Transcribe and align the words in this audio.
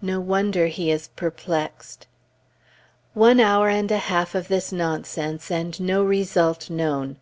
no 0.00 0.20
wonder 0.20 0.68
he 0.68 0.88
is 0.88 1.08
perplexed! 1.16 2.06
One 3.12 3.40
hour 3.40 3.68
and 3.68 3.90
a 3.90 3.98
half 3.98 4.36
of 4.36 4.46
this 4.46 4.70
nonsense, 4.70 5.50
and 5.50 5.80
no 5.80 6.04
result 6.04 6.70
known. 6.70 7.16